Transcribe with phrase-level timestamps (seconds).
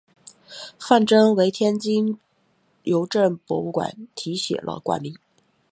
[0.79, 2.17] 范曾为天津
[2.81, 5.15] 邮政博物馆题写了馆名。